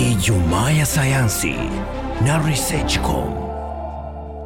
Ijumaa 0.00 0.70
ya 0.70 0.86
sayansi 0.86 1.54
na 2.24 2.38
Researchcom. 2.48 3.34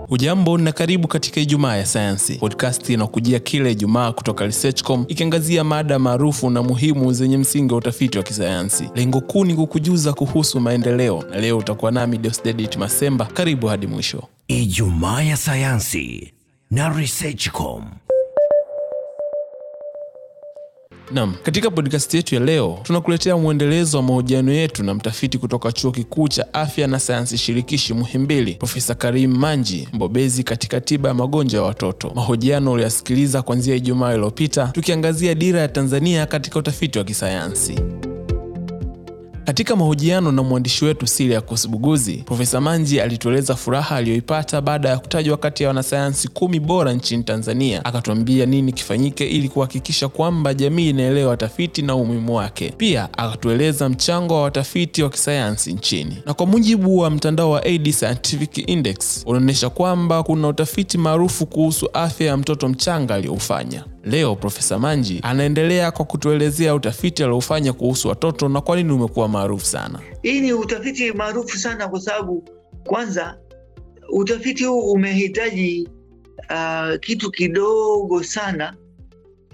Ujambo 0.09 0.59
na 0.59 0.73
karibu 0.73 1.09
katika 1.09 1.41
Ijumaa 1.41 1.77
ya 1.77 1.87
Sayansi, 1.87 2.35
podcast 2.35 2.89
inakujia 2.91 3.39
kila 3.39 3.69
Ijumaa 3.71 4.13
kutoka 4.13 4.45
Researchcom 4.47 5.05
ikiangazia 5.09 5.65
mada 5.65 5.99
maarufu 5.99 6.51
na 6.51 6.63
muhimu 6.63 7.13
zenye 7.13 7.37
msingi 7.39 7.73
wa 7.73 7.79
utafiti 7.79 8.19
wa 8.19 8.25
kisayansi. 8.25 8.85
Lengo 8.95 9.21
kuu 9.21 9.45
ni 9.45 9.55
kukujuza 9.55 10.13
kuhusu 10.13 10.61
maendeleo, 10.61 11.25
na 11.31 11.37
leo 11.41 11.59
utakuwa 11.59 11.91
nami 11.91 12.19
Deusdedit 12.19 12.77
Masemba. 12.77 13.25
Karibu 13.25 13.67
hadi 13.67 13.87
mwisho. 13.87 14.23
Ijumaa 14.49 15.23
ya 15.23 15.37
sayansi 15.37 16.33
na 16.71 16.89
Researchcom. 16.89 17.85
Nam, 21.13 21.35
katika 21.43 21.71
podcast 21.71 22.15
yetu 22.15 22.35
ya 22.35 22.41
leo 22.41 22.79
tunakuletea 22.83 23.37
mwendelezo 23.37 23.97
wa 23.97 24.03
mahojiano 24.03 24.53
yetu 24.53 24.85
na 24.85 24.95
mtafiti 24.95 25.39
kutoka 25.39 25.73
chuo 25.73 25.91
kikuu 25.91 26.29
cha 26.29 26.55
afya 26.55 26.87
na 26.87 27.01
sayansi 27.01 27.39
shirikishi 27.39 27.95
Muhimbili, 27.95 28.55
Profesa 28.55 28.95
Karim 28.95 29.37
Manji, 29.37 29.89
mbobezi 29.93 30.43
katika 30.45 30.81
tiba 30.81 31.09
ya 31.09 31.15
magonjwa 31.15 31.61
ya 31.61 31.67
watoto. 31.67 32.13
Mahojiano 32.15 32.73
uliyasikiliza 32.73 33.43
kuanzia 33.43 33.75
Ijumaa 33.75 34.13
iliyopita, 34.15 34.67
tukiangazia 34.67 35.35
dira 35.35 35.61
ya 35.61 35.69
Tanzania 35.69 36.27
katika 36.27 36.59
utafiti 36.59 36.99
wa 36.99 37.05
kisayansi. 37.05 37.75
Katika 39.45 39.77
mahojiano 39.77 40.33
na 40.33 40.43
mwandishi 40.43 40.85
wetu 40.85 41.07
Siliakus 41.07 41.69
Buguzi, 41.69 42.17
Profesa 42.17 42.61
Manji 42.61 43.01
alitueleza 43.01 43.55
furaha 43.55 43.97
aliyoipata 43.97 44.61
baada 44.61 44.89
ya 44.89 44.99
kutajwa 44.99 45.37
kati 45.37 45.63
ya 45.63 45.69
wanasayansi 45.69 46.29
kumi 46.29 46.61
bora 46.61 46.93
nchini 46.93 47.23
Tanzania. 47.23 47.85
Akatuambia 47.85 48.47
nini 48.47 48.73
kifanyike 48.73 49.27
ili 49.27 49.49
kuhakikisha 49.49 50.09
kwamba 50.09 50.55
jamii 50.55 50.91
inaelewa 50.91 51.37
tafiti 51.37 51.83
na 51.83 51.95
umuhimu 51.95 52.37
wake. 52.37 52.75
Pia 52.77 53.09
akatueleza 53.19 53.89
mchango 53.89 54.35
wa 54.35 54.43
watafiti 54.43 55.03
wa 55.03 55.11
kisayansi 55.11 55.73
nchini. 55.73 56.17
Na 56.27 56.35
kwa 56.35 56.47
mujibu 56.47 56.99
wa 56.99 57.11
mtandao 57.11 57.51
wa 57.51 57.65
AD 57.65 57.93
Scientific 57.93 58.69
Index 58.69 59.23
unaonyesha 59.27 59.71
kwamba 59.71 60.23
kuna 60.23 60.49
utafiti 60.49 60.99
maarufu 60.99 61.47
kuhusu 61.47 61.89
afya 61.93 62.27
ya 62.27 62.37
mtoto 62.37 62.69
mchanga 62.69 63.15
aliyoufanya. 63.15 63.85
Leo 64.05 64.37
Profesa 64.37 64.79
Manji 64.79 65.21
anaendelea 65.23 65.91
kwa 65.91 66.05
kutuelezea 66.05 66.75
utafiti 66.75 67.25
aliofanya 67.25 67.73
kuhusu 67.73 68.09
watoto 68.09 68.49
na 68.49 68.61
kwa 68.61 68.77
nini 68.77 68.93
umekuwa 68.93 69.29
maarufu 69.29 69.67
sana. 69.67 70.01
Hii 70.23 70.41
ni 70.41 70.53
utafiti 70.53 71.13
maarufu 71.13 71.57
sana 71.59 71.89
kwa 71.89 72.01
sababu 72.01 72.45
kwanza, 72.87 73.39
utafiti 74.13 74.65
huu 74.65 74.93
umehitaji 74.93 75.89
uh, 76.51 76.97
kitu 77.01 77.31
kidogo 77.31 78.23
sana 78.23 78.77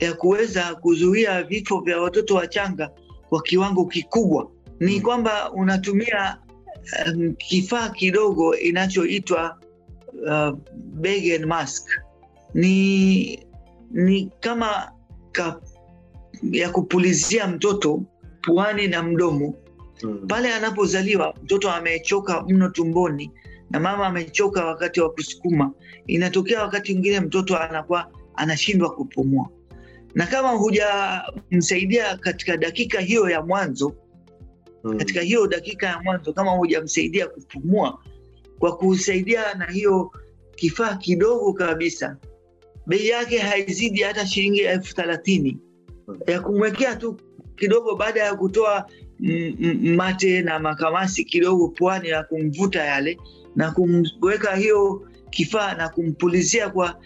ya 0.01 0.15
kuweza 0.15 0.75
kuzuia 0.75 1.43
vifo 1.43 1.81
vya 1.81 2.01
watoto 2.01 2.35
wachanga 2.35 2.91
kwa 3.29 3.43
kiwango 3.43 3.85
kikubwa. 3.87 4.51
Ni 4.81 5.01
kwamba 5.01 5.53
unatumia 5.53 6.39
um, 7.07 7.35
kifaa 7.35 7.89
kidogo 7.89 8.57
inachoitwa 8.57 9.59
uh, 10.27 10.59
bag 10.77 11.45
mask. 11.47 11.89
Ni 12.55 13.47
ni 13.91 14.33
kama 14.41 14.93
ka, 15.33 15.61
ya 16.43 16.71
kupulizia 16.71 17.47
mtoto 17.47 18.03
puani 18.43 18.89
na 18.89 19.03
mdomo 19.03 19.55
pale 20.29 20.55
anapozaliwa. 20.55 21.35
Mtoto 21.43 21.71
amechoka 21.71 22.43
mno 22.43 22.69
tumboni 22.69 23.31
na 23.71 23.81
mama 23.81 24.07
amechoka 24.07 24.65
wakati 24.65 25.01
wa 25.01 25.11
kusukuma. 25.11 25.73
Inatokea 26.07 26.63
wakati 26.63 26.93
mwingine 26.93 27.21
mtoto 27.21 27.59
anakuwa 27.59 28.11
anashindwa 28.35 28.95
kupumua, 28.95 29.49
na 30.15 30.27
kama 30.27 30.49
hujamsaidia 30.51 32.17
katika 32.17 32.57
dakika 32.57 33.01
hiyo 33.01 33.31
ya 33.31 33.43
mwanzo 33.43 33.95
mm. 34.85 34.99
katika 34.99 35.21
hiyo 35.21 35.47
dakika 35.47 35.87
ya 35.87 36.01
mwanzo 36.03 36.33
kama 36.33 36.51
hujamsaidia 36.51 37.27
kupumua 37.29 38.03
kwa 38.59 38.77
kusaidia 38.77 39.55
na 39.55 39.67
hiyo 39.67 40.13
kifaa 40.57 40.97
kidogo 40.97 41.53
kabisa 41.53 42.17
bei 42.91 43.07
yake 43.09 43.39
haizidi 43.39 44.03
hata 44.03 44.27
shilingi 44.27 44.61
elfu 44.61 44.95
thelathini 44.95 45.59
ya 46.27 46.41
kumwekea 46.41 46.97
tu 46.97 47.17
kidogo, 47.57 47.97
baada 47.97 48.21
ya 48.21 48.35
kutoa 48.35 48.87
mate 49.97 50.43
na 50.43 50.59
makamasi 50.59 51.25
kidogo 51.25 51.69
puani 51.69 52.09
na 52.11 52.23
kumvuta 52.23 52.85
yale 52.85 53.19
na 53.57 53.71
kumweka 53.71 54.57
hiyo 54.57 55.09
kifaa 55.31 55.75
na 55.75 55.89
kumpulizia 55.89 56.71
kwa 56.71 57.01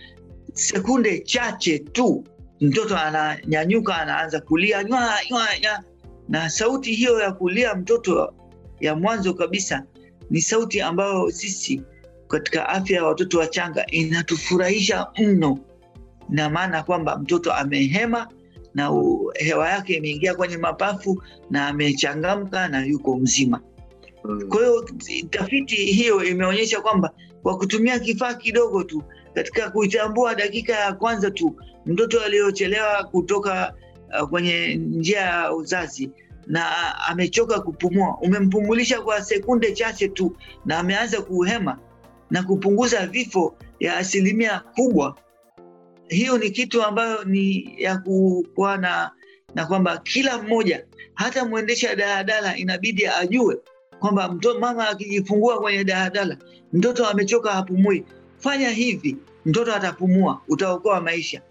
sekunde 0.52 1.18
chache 1.18 1.78
tu, 1.78 2.24
mtoto 2.60 2.96
ananyanyuka, 2.96 3.96
anaanza 3.96 4.40
kulia 4.40 4.84
nywa, 4.84 5.10
nywa, 5.30 5.46
nywa. 5.62 5.82
Na 6.28 6.50
sauti 6.50 6.92
hiyo 6.94 7.20
ya 7.20 7.32
kulia 7.32 7.74
mtoto 7.74 8.34
ya 8.80 8.94
mwanzo 8.96 9.34
kabisa 9.34 9.84
ni 10.30 10.40
sauti 10.40 10.80
ambayo 10.80 11.30
sisi 11.30 11.82
katika 12.28 12.68
afya 12.68 12.96
ya 12.96 13.04
watoto 13.04 13.38
wachanga 13.38 13.86
inatufurahisha 13.86 15.06
mno. 15.18 15.58
Ina 16.30 16.50
maana 16.50 16.82
kwamba 16.82 17.18
mtoto 17.18 17.52
amehema 17.52 18.28
na 18.74 18.90
hewa 19.34 19.68
yake 19.68 19.94
imeingia 19.94 20.34
kwenye 20.34 20.56
mapafu 20.56 21.22
na 21.50 21.68
amechangamka 21.68 22.68
na 22.68 22.84
yuko 22.84 23.16
mzima. 23.16 23.60
Kwa 24.48 24.58
hiyo 24.58 24.88
tafiti 25.30 25.76
hiyo 25.76 26.24
imeonyesha 26.24 26.80
kwamba 26.80 27.10
kwa 27.42 27.58
kutumia 27.58 27.98
kifaa 27.98 28.34
kidogo 28.34 28.84
tu 28.84 29.02
katika 29.34 29.70
kuitambua 29.70 30.34
dakika 30.34 30.72
ya 30.72 30.92
kwanza 30.92 31.30
tu 31.30 31.56
mtoto 31.86 32.20
aliyochelewa 32.20 33.04
kutoka 33.04 33.74
uh, 34.22 34.28
kwenye 34.28 34.74
njia 34.74 35.20
ya 35.20 35.52
uzazi 35.54 36.10
na 36.46 36.94
amechoka 37.08 37.60
kupumua, 37.60 38.18
umempumulisha 38.22 39.00
kwa 39.00 39.22
sekunde 39.22 39.72
chache 39.72 40.08
tu 40.08 40.36
na 40.64 40.78
ameanza 40.78 41.22
kuhema 41.22 41.78
na 42.30 42.42
kupunguza 42.42 43.06
vifo 43.06 43.56
ya 43.80 43.96
asilimia 43.96 44.60
kubwa. 44.74 45.16
Hiyo 46.08 46.38
ni 46.38 46.50
kitu 46.50 46.82
ambayo 46.82 47.24
ni 47.24 47.74
ya 47.78 47.98
kuwa 48.54 48.76
na, 48.76 49.10
na 49.54 49.66
kwamba 49.66 49.98
kila 49.98 50.42
mmoja 50.42 50.84
hata 51.14 51.44
mwendesha 51.44 51.94
daladala 51.96 52.56
inabidi 52.56 53.06
ajue 53.06 53.58
kwamba 53.98 54.28
mtoto 54.28 54.60
mama 54.60 54.88
akijifungua 54.88 55.60
kwenye 55.60 55.84
daladala 55.84 56.36
mtoto 56.72 57.06
amechoka 57.06 57.52
hapumui, 57.52 58.04
fanya 58.38 58.70
hivi, 58.70 59.16
mtoto 59.46 59.74
atapumua, 59.74 60.40
utaokoa 60.48 61.00
maisha. 61.00 61.42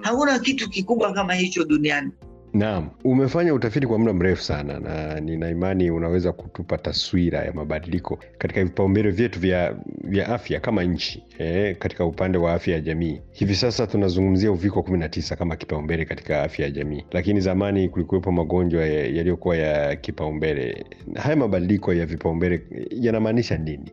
Hakuna 0.00 0.38
kitu 0.38 0.70
kikubwa 0.70 1.12
kama 1.12 1.34
hicho 1.34 1.64
duniani. 1.64 2.10
Naam, 2.54 2.90
umefanya 3.04 3.54
utafiti 3.54 3.86
kwa 3.86 3.98
muda 3.98 4.12
mrefu 4.12 4.42
sana 4.42 4.80
na 4.80 5.20
nina 5.20 5.50
imani 5.50 5.90
unaweza 5.90 6.32
kutupa 6.32 6.78
taswira 6.78 7.38
ya 7.44 7.52
mabadiliko 7.52 8.18
katika 8.38 8.64
vipaumbele 8.64 9.10
vyetu 9.10 9.40
vya, 9.40 9.76
vya 10.04 10.28
afya 10.28 10.60
kama 10.60 10.84
nchi 10.84 11.22
eh, 11.38 11.76
katika 11.78 12.04
upande 12.04 12.38
wa 12.38 12.52
afya 12.52 12.74
ya 12.74 12.80
jamii. 12.80 13.20
Hivi 13.32 13.54
sasa 13.54 13.86
tunazungumzia 13.86 14.52
uviko 14.52 14.80
19 14.80 15.36
kama 15.36 15.56
kipaumbele 15.56 16.04
katika 16.04 16.42
afya 16.42 16.64
ya 16.64 16.70
jamii, 16.70 17.04
lakini 17.12 17.40
zamani 17.40 17.88
kulikuwepo 17.88 18.32
magonjwa 18.32 18.86
yaliyokuwa 18.86 19.56
ya 19.56 19.96
kipaumbele. 19.96 20.84
Haya 21.14 21.36
mabadiliko 21.36 21.92
ya 21.94 22.06
vipaumbele 22.06 22.62
yanamaanisha 22.90 23.58
nini? 23.58 23.92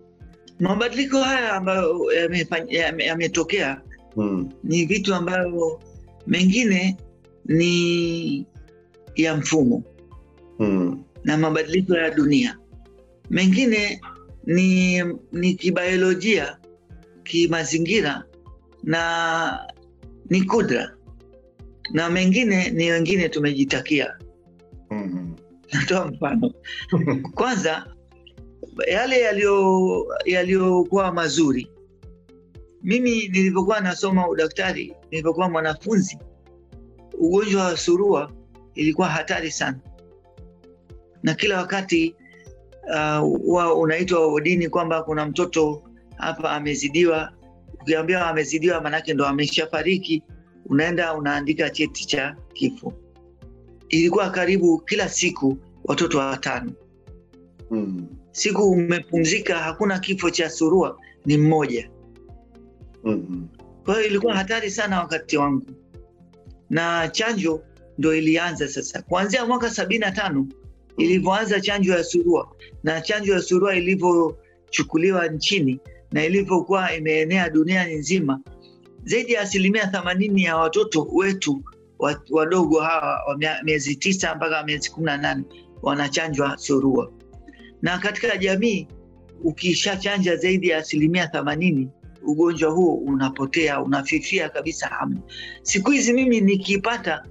Mabadiliko 0.59 1.21
haya 1.21 1.53
ambayo 1.53 2.05
yametokea 2.97 3.67
ya 3.67 3.81
hmm, 4.15 4.49
ni 4.63 4.85
vitu 4.85 5.15
ambavyo 5.15 5.79
mengine 6.27 6.97
ni 7.47 8.45
ya 9.15 9.35
mfumo 9.37 9.83
hmm, 10.57 11.03
na 11.23 11.37
mabadiliko 11.37 11.95
ya 11.95 12.09
dunia. 12.09 12.57
Mengine 13.29 14.01
ni, 14.45 15.03
ni 15.31 15.53
kibiolojia, 15.53 16.57
kimazingira 17.23 18.23
na 18.83 19.67
ni 20.29 20.41
kudra, 20.41 20.95
na 21.93 22.09
mengine 22.09 22.69
ni 22.69 22.91
wengine 22.91 23.29
tumejitakia. 23.29 24.17
hmm. 24.89 25.35
Natoa 25.73 26.07
mfano 26.07 26.53
kwanza, 27.35 27.85
yale 28.87 29.21
yaliyokuwa 30.25 31.11
mazuri. 31.13 31.67
Mimi 32.83 33.27
nilivyokuwa 33.27 33.79
nasoma 33.79 34.29
udaktari, 34.29 34.93
nilivyokuwa 35.11 35.49
mwanafunzi 35.49 36.17
ugonjwa 37.17 37.63
wa 37.65 37.77
surua 37.77 38.31
ilikuwa 38.75 39.07
hatari 39.09 39.51
sana, 39.51 39.79
na 41.23 41.33
kila 41.33 41.57
wakati 41.57 42.15
uh, 43.21 43.79
unaitwa 43.79 44.27
wodini 44.27 44.69
kwamba 44.69 45.03
kuna 45.03 45.25
mtoto 45.25 45.83
hapa 46.15 46.51
amezidiwa. 46.51 47.33
Ukiambiwa 47.81 48.27
amezidiwa, 48.27 48.81
maanake 48.81 49.13
ndo 49.13 49.25
ameshafariki, 49.25 50.23
unaenda 50.65 51.13
unaandika 51.13 51.69
cheti 51.69 52.07
cha 52.07 52.35
kifo. 52.53 52.93
Ilikuwa 53.89 54.29
karibu 54.29 54.77
kila 54.79 55.09
siku 55.09 55.57
watoto 55.83 56.17
watano. 56.17 56.71
mm. 57.71 58.07
Siku 58.31 58.63
umepumzika, 58.71 59.57
hakuna 59.59 59.99
kifo 59.99 60.29
cha 60.29 60.49
surua, 60.49 60.99
ni 61.25 61.37
mmoja. 61.37 61.89
hmm. 63.03 63.47
Kwa 63.85 63.95
hiyo 63.95 64.07
ilikuwa 64.07 64.35
hatari 64.35 64.71
sana 64.71 64.99
wakati 64.99 65.37
wangu 65.37 65.65
na 66.69 67.07
chanjo 67.07 67.61
ndo 67.97 68.15
ilianza 68.15 68.67
sasa. 68.67 69.01
Kuanzia 69.01 69.45
mwaka 69.45 69.69
sabini 69.69 69.99
na 69.99 70.11
tano 70.11 70.47
ilivyoanza 70.97 71.61
chanjo 71.61 71.91
ya 71.93 72.03
surua. 72.03 72.51
Na 72.83 73.01
chanjo 73.01 73.33
ya 73.33 73.41
surua 73.41 73.75
ilivyochukuliwa 73.75 75.27
nchini 75.27 75.79
na 76.11 76.25
ilivyokuwa 76.25 76.93
imeenea 76.95 77.49
dunia 77.49 77.87
nzima, 77.87 78.39
zaidi 79.03 79.33
ya 79.33 79.41
asilimia 79.41 79.87
themanini 79.87 80.43
ya 80.43 80.57
watoto 80.57 81.07
wetu 81.13 81.63
wadogo 82.31 82.79
hawa 82.79 83.23
wa 83.27 83.37
miezi 83.63 83.95
tisa 83.95 84.35
mpaka 84.35 84.63
miezi 84.63 84.91
kumi 84.91 85.05
na 85.05 85.17
nane 85.17 85.43
wanachanjwa 85.81 86.57
surua, 86.57 87.11
na 87.81 87.97
katika 87.97 88.37
jamii 88.37 88.87
ukishachanja 89.43 90.35
zaidi 90.35 90.67
ya 90.69 90.77
asilimia 90.77 91.27
themanini 91.27 91.89
ugonjwa 92.27 92.71
huo 92.71 92.95
unapotea, 92.95 93.81
unafifia 93.81 94.49
kabisa, 94.49 94.87
hamna. 94.87 95.19
Siku 95.61 95.91
hizi 95.91 96.13
mimi 96.13 96.41
nikipata 96.41 97.23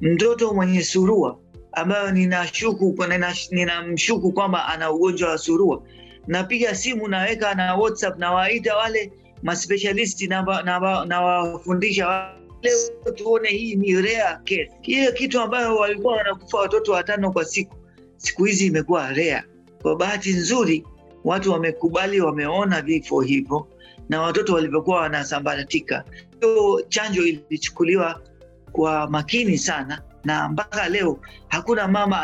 mtoto 0.00 0.54
mwenye 0.54 0.82
surua 0.82 1.38
ambayo 1.72 2.10
ninashuku 2.12 2.94
nina- 3.08 3.34
ninamshuku 3.50 4.32
kwamba 4.32 4.66
ana 4.66 4.92
ugonjwa 4.92 5.30
wa 5.30 5.38
surua, 5.38 5.82
napiga 6.26 6.74
simu, 6.74 7.08
naweka 7.08 7.54
na 7.54 7.74
WhatsApp, 7.74 8.18
nawaita 8.18 8.76
wale 8.76 9.12
maspecialisti 9.42 10.26
na, 10.26 10.42
nawafundisha 11.06 12.08
wale 12.08 12.32
tuone 13.14 13.48
hii 13.48 13.74
ni 13.76 13.94
rare 13.94 14.38
case. 14.44 14.70
Hiyo 14.80 15.12
kitu 15.12 15.40
ambayo 15.40 15.76
walikuwa 15.76 16.16
wanakufa 16.16 16.58
watoto 16.58 16.92
watano 16.92 17.32
kwa 17.32 17.44
siku, 17.44 17.76
siku 18.16 18.44
hizi 18.44 18.66
imekuwa 18.66 19.08
rare. 19.08 19.42
Kwa 19.82 19.96
bahati 19.96 20.30
nzuri, 20.32 20.84
watu 21.24 21.52
wamekubali, 21.52 22.20
wameona 22.20 22.82
vifo 22.82 23.20
hivyo 23.20 23.66
na 24.08 24.20
watoto 24.22 24.54
walivyokuwa 24.54 25.00
wanasambaratika. 25.00 26.04
Hiyo 26.40 26.84
chanjo 26.88 27.22
ilichukuliwa 27.26 28.20
kwa 28.72 29.10
makini 29.10 29.58
sana, 29.58 30.02
na 30.24 30.48
mpaka 30.48 30.88
leo 30.88 31.18
hakuna 31.48 31.88
mama 31.88 32.22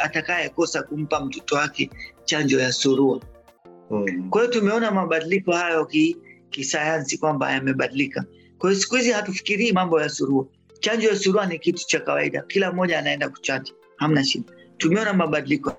atakayekosa 0.00 0.82
kumpa 0.82 1.20
mtoto 1.20 1.56
wake 1.56 1.90
chanjo 2.24 2.60
ya 2.60 2.72
surua. 2.72 3.20
Mm. 3.90 4.30
Kwa 4.30 4.40
hiyo 4.42 4.52
tumeona 4.52 4.90
mabadiliko 4.90 5.52
hayo 5.52 5.86
ki- 5.86 6.16
kisayansi 6.50 7.18
kwamba 7.18 7.52
yamebadilika. 7.52 8.24
Kwa 8.58 8.70
hiyo 8.70 8.82
siku 8.82 8.96
hizi 8.96 9.10
hatufikirii 9.10 9.72
mambo 9.72 10.00
ya 10.00 10.08
surua. 10.08 10.46
Chanjo 10.80 11.08
ya 11.08 11.16
surua 11.16 11.46
ni 11.46 11.58
kitu 11.58 11.86
cha 11.86 12.00
kawaida, 12.00 12.42
kila 12.42 12.72
mmoja 12.72 12.98
anaenda 12.98 13.28
kuchanja, 13.28 13.72
hamna 13.96 14.24
shida. 14.24 14.52
Tumeona 14.78 15.12
mabadiliko, 15.12 15.76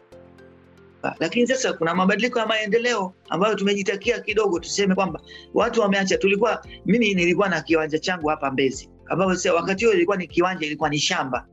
lakini 1.20 1.48
sasa 1.48 1.74
kuna 1.74 1.96
mabadiliko 1.96 2.40
ya 2.40 2.46
maendeleo 2.46 3.14
ambayo 3.30 3.56
tumejitakia 3.56 4.20
kidogo. 4.20 4.60
Tuseme 4.60 4.96
kwamba 4.96 5.22
watu 5.54 5.82
wameacha. 5.82 6.18
Tulikuwa 6.18 6.66
mimi 6.86 7.14
nilikuwa 7.14 7.50
na 7.50 7.62
kiwanja 7.62 8.00
changu 8.00 8.28
hapa 8.28 8.52
Mbezi, 8.52 8.90
ambapo 9.06 9.32
wakati 9.56 9.86
huo 9.86 9.94
ilikuwa 9.94 10.18
ni 10.18 10.28
kiwanja, 10.28 10.66
ilikuwa 10.66 10.90
ni 10.90 11.00
shamba. 11.00 11.48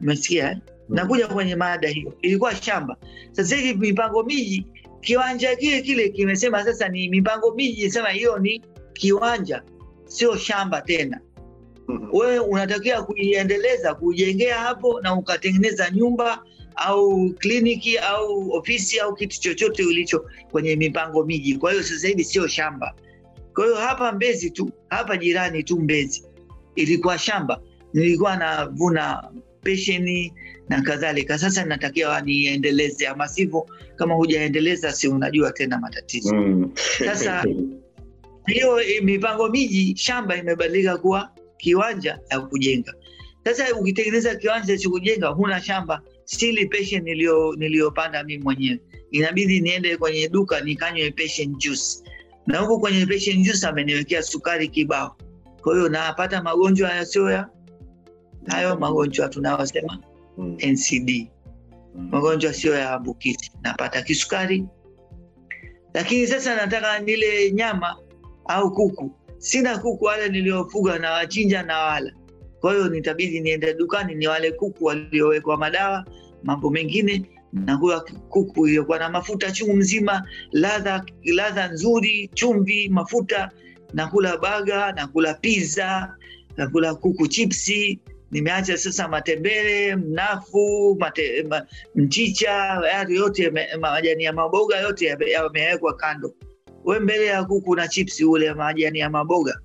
Umesikia 0.00 0.50
eh? 0.50 0.56
Nakuja 0.88 1.26
kwenye 1.28 1.56
mada 1.56 1.88
hiyo, 1.88 2.12
ilikuwa 2.22 2.54
shamba. 2.56 2.96
Sasa 3.32 3.56
hivi 3.56 3.74
mipango 3.78 4.22
miji 4.22 4.66
kiwanja 5.00 5.56
kile 5.56 5.80
kile 5.82 6.08
kimesema 6.08 6.64
sasa 6.64 6.88
ni 6.88 7.08
mipango 7.08 7.54
miji, 7.54 7.90
sema 7.90 8.08
hiyo 8.08 8.38
ni 8.38 8.62
kiwanja, 8.92 9.62
sio 10.04 10.36
shamba 10.36 10.82
tena. 10.82 11.20
Mhm. 11.88 12.08
Wewe 12.12 12.38
unatakiwa 12.38 13.02
kuiendeleza, 13.02 13.94
kujengea 13.94 14.58
hapo 14.58 15.00
na 15.00 15.14
ukatengeneza 15.14 15.90
nyumba 15.90 16.42
au 16.76 17.30
kliniki 17.38 17.98
au 17.98 18.50
ofisi 18.52 19.00
au 19.00 19.14
kitu 19.14 19.40
chochote 19.40 19.84
ulicho 19.84 20.24
kwenye 20.50 20.76
mipango 20.76 21.24
miji. 21.24 21.56
Kwa 21.56 21.70
hiyo 21.70 21.82
sasa 21.82 22.08
hivi 22.08 22.24
sio 22.24 22.46
shamba. 22.48 22.94
Kwa 23.54 23.64
hiyo 23.64 23.76
hapa 23.76 24.12
Mbezi 24.12 24.50
tu, 24.50 24.70
hapa 24.88 25.16
jirani 25.16 25.62
tu 25.62 25.80
Mbezi 25.80 26.24
ilikuwa 26.76 27.18
shamba, 27.18 27.60
nilikuwa 27.94 28.36
navuna 28.36 29.30
pesheni 29.62 30.32
na 30.68 30.82
kadhalika. 30.82 31.38
Sasa 31.38 31.64
natakiwa 31.64 32.20
niendeleze, 32.20 33.06
ama 33.06 33.28
sivyo, 33.28 33.66
kama 33.96 34.14
hujaendeleza, 34.14 34.92
si 34.92 35.08
unajua 35.08 35.52
tena 35.52 35.78
matatizo. 35.78 36.34
Mm. 36.34 36.70
Sasa 36.98 37.44
hiyo 38.46 38.78
mipango 39.02 39.48
miji, 39.48 39.96
shamba 39.96 40.36
imebadilika 40.36 40.98
kuwa 40.98 41.30
kiwanja 41.56 42.18
ya 42.30 42.40
kujenga. 42.40 42.94
Sasa 43.44 43.74
ukitengeneza 43.80 44.34
kiwanja 44.34 44.78
cha 44.78 44.88
kujenga, 44.88 45.28
huna 45.28 45.60
shamba, 45.60 46.02
passion 46.70 47.02
nilio 47.02 47.54
niliyopanda 47.56 48.24
mimi 48.24 48.42
mwenyewe, 48.42 48.80
inabidi 49.10 49.60
niende 49.60 49.96
kwenye 49.96 50.28
duka 50.28 50.60
nikanywe 50.60 51.10
passion 51.10 51.56
juice, 51.58 52.02
na 52.46 52.58
huku 52.58 52.80
kwenye 52.80 53.06
passion 53.06 53.42
juice 53.42 53.66
ameniwekea 53.66 54.22
sukari 54.22 54.68
kibao, 54.68 55.16
kwa 55.62 55.74
hiyo 55.74 55.88
napata 55.88 56.42
magonjwa 56.42 56.90
yasiyo 56.90 57.30
ya 57.30 57.48
hayo 58.46 58.76
magonjwa 58.78 59.28
tunayosema 59.28 59.98
Mm. 60.38 60.56
NCD, 60.62 61.30
magonjwa 61.94 62.52
sio 62.52 62.74
ya 62.74 62.92
ambukizi. 62.92 63.50
Napata 63.62 64.02
kisukari, 64.02 64.64
lakini 65.94 66.26
sasa 66.26 66.56
nataka 66.56 66.98
nile 66.98 67.52
nyama 67.52 67.96
au 68.48 68.72
kuku. 68.74 69.10
Sina 69.38 69.78
kuku 69.78 70.04
wale 70.04 70.28
niliofuga 70.28 70.98
na 70.98 71.10
wachinja 71.10 71.62
na 71.62 71.78
wala, 71.78 72.12
kwa 72.60 72.72
hiyo 72.74 72.88
nitabidi 72.88 73.40
niende 73.40 73.74
dukani 73.74 74.14
ni 74.14 74.26
wale 74.26 74.52
kuku 74.52 74.84
waliowekwa 74.84 75.56
madawa, 75.56 76.04
mambo 76.42 76.70
mengine 76.70 77.26
nakula 77.52 78.00
kuku 78.28 78.66
iliyokuwa 78.66 78.98
na 78.98 79.08
mafuta 79.10 79.50
chungu 79.52 79.76
mzima, 79.76 80.28
ladha 80.52 81.04
ladha 81.24 81.68
nzuri, 81.68 82.30
chumvi, 82.34 82.88
mafuta. 82.88 83.50
Nakula 83.94 84.36
baga, 84.36 84.92
nakula 84.92 85.34
pizza, 85.34 86.14
nakula 86.56 86.94
kuku 86.94 87.26
chipsi. 87.28 88.00
Nimeacha 88.30 88.78
sasa 88.78 89.08
matembele, 89.08 89.96
mnafu, 89.96 90.96
mate, 91.00 91.42
ma, 91.42 91.66
mchicha, 91.94 92.50
yale 92.92 93.14
yote 93.14 93.50
majani 93.80 94.24
ya 94.24 94.32
maboga 94.32 94.76
yote 94.80 95.06
yamewekwa 95.06 95.94
kando. 95.96 96.34
We 96.84 96.98
mbele 96.98 97.26
ya 97.26 97.44
kuku 97.44 97.76
na 97.76 97.88
chipsi 97.88 98.24
ule 98.24 98.54
majani 98.54 98.98
ya 98.98 99.10
maboga 99.10 99.60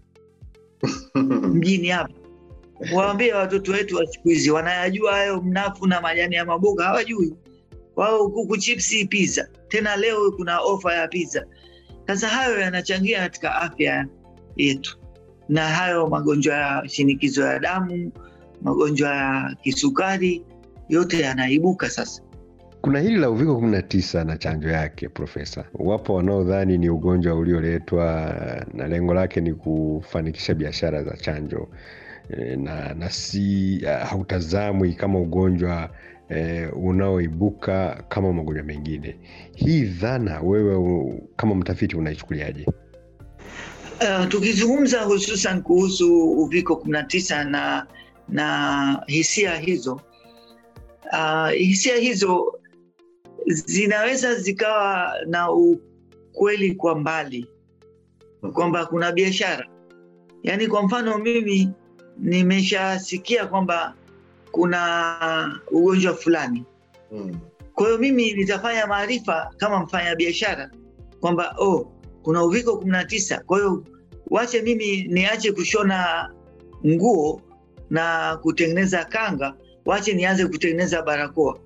mjini 1.53 1.87
hapa, 1.87 2.13
waambie 2.93 3.33
watoto 3.33 3.71
wetu 3.71 3.95
wa 3.95 4.07
siku 4.07 4.29
hizi 4.29 4.51
wanayajua 4.51 5.11
hayo 5.13 5.41
mnafu 5.41 5.87
na 5.87 6.01
majani 6.01 6.35
ya 6.35 6.45
maboga? 6.45 6.83
Hawajui 6.83 7.33
wao, 7.95 8.29
kuku 8.29 8.57
chipsi, 8.57 9.05
pizza. 9.05 9.47
Tena 9.67 9.95
leo 9.95 10.31
kuna 10.31 10.59
ofa 10.61 10.93
ya 10.95 11.07
pizza. 11.07 11.45
Sasa 12.07 12.27
hayo 12.27 12.59
yanachangia 12.59 13.19
katika 13.19 13.55
afya 13.55 14.07
yetu, 14.55 14.97
na 15.49 15.61
hayo 15.69 16.07
magonjwa 16.07 16.55
ya 16.55 16.83
shinikizo 16.89 17.41
ya 17.47 17.59
damu, 17.59 18.11
magonjwa 18.61 19.09
ya 19.15 19.55
kisukari, 19.61 20.43
yote 20.89 21.19
yanaibuka 21.21 21.89
sasa. 21.89 22.21
Kuna 22.81 22.99
hili 22.99 23.15
la 23.17 23.29
uviko 23.29 23.51
19 23.53 24.23
na 24.23 24.37
chanjo 24.37 24.69
yake, 24.69 25.09
Profesa. 25.09 25.65
Wapo 25.73 26.13
wanaodhani 26.13 26.77
ni 26.77 26.89
ugonjwa 26.89 27.35
ulioletwa 27.35 28.35
na 28.73 28.87
lengo 28.87 29.13
lake 29.13 29.41
ni 29.41 29.53
kufanikisha 29.53 30.53
biashara 30.53 31.03
za 31.03 31.17
chanjo 31.17 31.67
na, 32.57 32.93
na 32.93 33.09
si 33.09 33.81
uh, 33.83 34.07
hautazamwi 34.09 34.93
kama 34.93 35.19
ugonjwa 35.19 35.89
e, 36.29 36.65
unaoibuka 36.67 38.03
kama 38.09 38.33
magonjwa 38.33 38.63
mengine. 38.63 39.19
Hii 39.55 39.81
dhana 39.83 40.41
wewe 40.41 40.75
u, 40.75 41.29
kama 41.35 41.55
mtafiti 41.55 41.95
unaichukuliaje? 41.95 42.65
Uh, 44.01 44.27
tukizungumza 44.27 45.01
hususan 45.01 45.61
kuhusu 45.61 46.31
uviko 46.31 46.73
19 46.73 47.43
na 47.49 47.87
na 48.29 49.03
hisia 49.07 49.55
hizo 49.57 50.01
uh, 51.13 51.49
hisia 51.49 51.95
hizo 51.95 52.59
zinaweza 53.47 54.35
zikawa 54.35 55.13
na 55.27 55.51
ukweli 55.51 56.75
kwa 56.75 56.95
mbali 56.99 57.47
kwamba 58.53 58.85
kuna 58.85 59.11
biashara 59.11 59.67
yaani 60.43 60.67
kwa 60.67 60.83
mfano 60.83 61.17
mimi 61.17 61.69
nimeshasikia 62.19 63.45
kwamba 63.47 63.93
kuna 64.51 65.59
ugonjwa 65.71 66.13
fulani 66.13 66.63
Mm. 67.11 67.37
kwa 67.73 67.85
hiyo 67.85 67.97
mimi 67.97 68.33
nitafanya 68.33 68.87
maarifa 68.87 69.51
kama 69.57 69.79
mfanya 69.79 70.15
biashara 70.15 70.71
kwamba 71.19 71.55
oh, 71.59 71.91
kuna 72.23 72.43
uviko 72.43 72.77
kumi 72.77 72.91
na 72.91 73.05
tisa. 73.05 73.43
Kwa 73.45 73.57
hiyo 73.57 73.83
wache 74.27 74.61
mimi 74.61 75.03
niache 75.03 75.51
kushona 75.51 76.29
nguo 76.85 77.41
na 77.89 78.37
kutengeneza 78.41 79.05
kanga, 79.05 79.53
wache 79.85 80.13
nianze 80.13 80.47
kutengeneza 80.47 81.01
barakoa. 81.01 81.59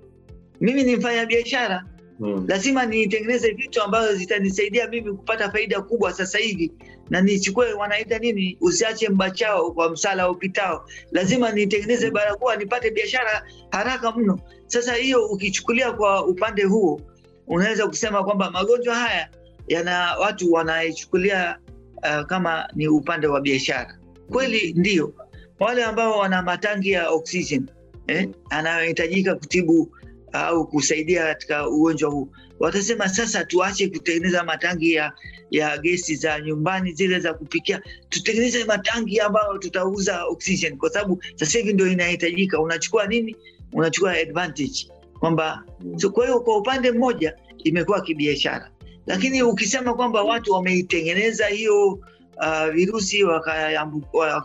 Mimi 0.61 0.83
ni 0.83 0.95
mfanya 0.95 1.25
biashara, 1.25 1.85
Mm. 2.19 2.45
lazima 2.47 2.85
nitengeneze 2.85 3.51
vitu 3.51 3.81
ambavyo 3.81 4.15
zitanisaidia 4.15 4.87
mimi 4.87 5.11
kupata 5.13 5.51
faida 5.51 5.81
kubwa 5.81 6.13
sasa 6.13 6.37
hivi, 6.37 6.71
na 7.09 7.21
nichukue 7.21 7.73
wanaita 7.73 8.19
nini, 8.19 8.57
usiache 8.61 9.09
mbachao 9.09 9.71
kwa 9.71 9.89
msala 9.89 10.29
upitao. 10.31 10.85
Lazima 11.11 11.51
nitengeneze 11.51 12.11
barakoa 12.11 12.55
nipate 12.55 12.91
biashara 12.91 13.43
haraka 13.71 14.11
mno. 14.11 14.39
Sasa 14.67 14.93
hiyo 14.95 15.25
ukichukulia 15.25 15.91
kwa 15.91 16.25
upande 16.25 16.63
huo, 16.63 17.01
unaweza 17.47 17.87
kusema 17.87 18.23
kwamba 18.23 18.51
magonjwa 18.51 18.95
haya 18.95 19.29
yana 19.67 20.15
watu 20.17 20.53
wanaichukulia 20.53 21.59
uh, 21.97 22.25
kama 22.25 22.69
ni 22.75 22.87
upande 22.87 23.27
wa 23.27 23.41
biashara. 23.41 23.99
Kweli 24.31 24.73
ndio, 24.73 25.13
wale 25.59 25.83
ambao 25.83 26.17
wana 26.19 26.41
matangi 26.41 26.91
ya 26.91 27.09
oxygen 27.09 27.69
eh, 28.07 28.29
anayohitajika 28.49 29.35
kutibu 29.35 29.95
au 30.33 30.67
kusaidia 30.67 31.23
katika 31.23 31.69
ugonjwa 31.69 32.09
huu. 32.11 32.29
Watasema 32.59 33.09
sasa 33.09 33.45
tuache 33.45 33.87
kutengeneza 33.89 34.43
matangi 34.43 34.93
ya, 34.93 35.13
ya 35.51 35.77
gesi 35.77 36.15
za 36.15 36.39
nyumbani 36.39 36.91
zile 36.93 37.19
za 37.19 37.33
kupikia, 37.33 37.81
tutengeneze 38.09 38.63
matangi 38.63 39.19
ambayo 39.19 39.57
tutauza 39.57 40.25
oxygen, 40.25 40.77
kwa 40.77 40.89
sababu 40.89 41.23
sasa 41.35 41.59
hivi 41.59 41.73
ndio 41.73 41.87
inahitajika. 41.87 42.59
Unachukua 42.61 43.07
nini? 43.07 43.35
Unachukua 43.73 44.11
advantage 44.13 44.87
kwamba 45.19 45.63
so, 45.97 46.09
kwa 46.09 46.25
hiyo 46.25 46.39
kwa 46.39 46.57
upande 46.57 46.91
mmoja 46.91 47.35
imekuwa 47.63 48.01
kibiashara, 48.01 48.71
lakini 49.07 49.43
ukisema 49.43 49.93
kwamba 49.93 50.23
watu 50.23 50.51
wameitengeneza 50.53 51.47
hiyo 51.47 51.87
uh, 51.91 52.69
virusi 52.73 53.23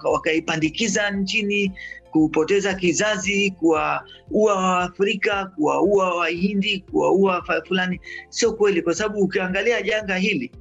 wakaipandikiza 0.05 1.03
waka- 1.03 1.17
nchini 1.17 1.73
kupoteza 2.15 2.75
kizazi, 2.75 3.51
kuwaua 3.51 4.05
Waafrika, 4.31 5.47
kuwaua 5.47 6.15
Wahindi, 6.17 6.81
kuwaua 6.91 7.45
fulani, 7.69 8.01
sio 8.29 8.53
kweli, 8.53 8.83
kwa 8.83 8.95
sababu 8.95 9.21
ukiangalia 9.21 9.83
janga 9.83 10.17
hili 10.17 10.53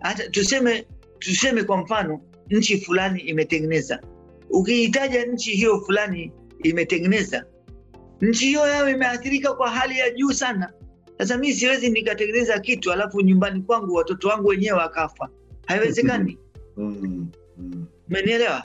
hata 0.00 0.28
tuseme 0.28 0.86
tuseme 1.18 1.62
kwa 1.62 1.76
mfano 1.76 2.20
nchi 2.50 2.78
fulani 2.78 3.20
imetengeneza, 3.20 4.00
ukiitaja 4.50 5.26
nchi 5.26 5.50
hiyo 5.50 5.80
fulani 5.80 6.32
imetengeneza, 6.62 7.44
nchi 8.20 8.46
hiyo 8.46 8.66
yao 8.68 8.90
imeathirika 8.90 9.52
kwa 9.54 9.70
hali 9.70 9.98
ya 9.98 10.10
juu 10.10 10.32
sana. 10.32 10.72
Sasa 11.18 11.38
mi 11.38 11.52
siwezi 11.52 11.90
nikatengeneza 11.90 12.58
kitu 12.58 12.92
alafu 12.92 13.20
nyumbani 13.20 13.62
kwangu 13.62 13.94
watoto 13.94 14.28
wangu 14.28 14.48
wenyewe 14.48 14.78
wakafa, 14.78 15.28
haiwezekani. 15.66 16.38
Mm. 16.76 17.26
Mm. 17.58 17.86
Umenielewa? 18.08 18.62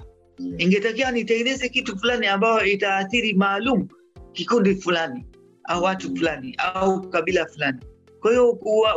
Ingetakiwa 0.58 1.12
nitengeneze 1.12 1.70
kitu 1.70 1.98
fulani 1.98 2.28
ambayo 2.28 2.66
itaathiri 2.66 3.34
maalum 3.34 3.88
kikundi 4.34 4.76
fulani 4.76 5.26
au 5.64 5.84
watu 5.84 6.16
fulani 6.16 6.56
au 6.58 7.10
kabila 7.10 7.46
fulani. 7.46 7.80
Kwa 8.20 8.32
hiyo 8.32 8.50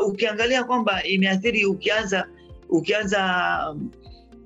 ukiangalia 0.07 0.65
kwamba 0.65 1.03
imeathiri, 1.05 1.65
ukianza 1.67 2.29
ukianza 2.69 3.21
mm, 3.75 3.91